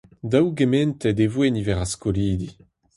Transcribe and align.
Daougementet 0.31 1.17
e 1.25 1.27
voe 1.33 1.47
niver 1.51 1.79
ar 1.83 1.89
skolidi. 1.93 2.49